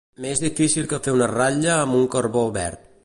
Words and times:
Més 0.23 0.39
difícil 0.43 0.87
que 0.93 0.99
fer 1.07 1.13
una 1.17 1.27
ratlla 1.33 1.73
amb 1.83 1.99
un 1.99 2.09
carbó 2.17 2.47
verd. 2.57 2.91